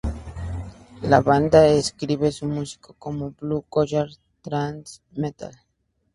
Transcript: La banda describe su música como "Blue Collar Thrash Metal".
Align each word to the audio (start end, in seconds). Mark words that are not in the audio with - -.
La 1.03 1.21
banda 1.21 1.61
describe 1.61 2.31
su 2.31 2.47
música 2.47 2.91
como 2.97 3.35
"Blue 3.39 3.63
Collar 3.69 4.09
Thrash 4.41 4.97
Metal". 5.11 5.51